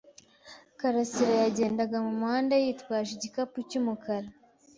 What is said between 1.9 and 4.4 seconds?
mumuhanda yitwaje igikapu cyumukara.